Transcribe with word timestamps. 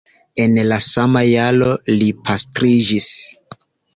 En 0.43 0.55
la 0.71 0.79
sama 0.85 1.21
jaro 1.25 1.69
li 1.99 2.09
pastriĝis. 2.31 3.13